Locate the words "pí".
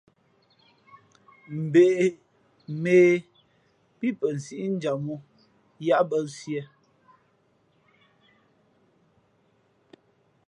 3.97-4.07